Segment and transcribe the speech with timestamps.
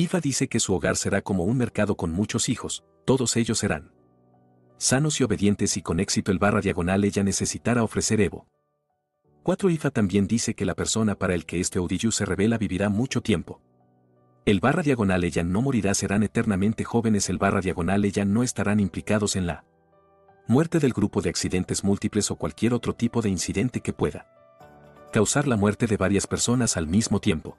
[0.00, 3.90] Iva dice que su hogar será como un mercado con muchos hijos, todos ellos serán
[4.76, 8.46] sanos y obedientes y con éxito el barra diagonal ella necesitará ofrecer Evo.
[9.42, 12.90] 4 IFA también dice que la persona para el que este Odillu se revela vivirá
[12.90, 13.60] mucho tiempo.
[14.44, 18.78] El barra diagonal ella no morirá serán eternamente jóvenes el barra diagonal ella no estarán
[18.78, 19.64] implicados en la
[20.46, 24.28] muerte del grupo de accidentes múltiples o cualquier otro tipo de incidente que pueda
[25.12, 27.58] causar la muerte de varias personas al mismo tiempo.